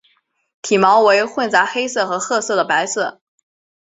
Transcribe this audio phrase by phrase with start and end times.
[0.63, 3.21] 体毛为混杂黑色和褐色的白色。